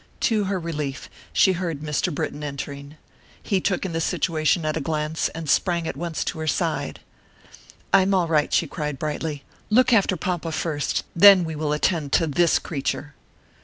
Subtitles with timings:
[0.21, 2.11] To her relief, she heard Mr.
[2.11, 2.97] Britton entering.
[3.43, 7.01] He took in the situation at a glance and sprang at once to her side.
[7.93, 12.13] "I am all right," she cried, brightly; "look after papa, first; then we will attend
[12.13, 13.13] to this creature."